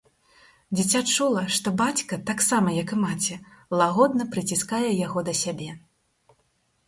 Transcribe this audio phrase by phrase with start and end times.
[0.77, 3.37] Дзіця чула, што бацька таксама, як і маці,
[3.81, 5.69] лагодна прыціскае яго да сябе.